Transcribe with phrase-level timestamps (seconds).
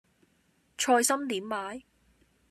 [0.79, 1.83] 菜心點賣